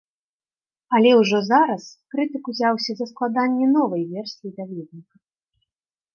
[0.99, 5.15] Але ўжо зараз крытык ўзяўся за складанне новай версіі даведніка.